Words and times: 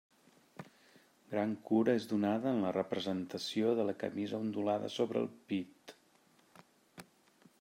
Gran 1.33 1.51
cura 1.67 1.93
és 1.99 2.07
donada 2.13 2.53
en 2.53 2.63
la 2.63 2.71
representació 2.79 3.75
de 3.81 3.85
la 3.91 3.95
camisa 4.05 4.41
ondulada 4.47 4.89
sobre 4.97 5.23
el 5.25 5.31
pit. 5.53 5.93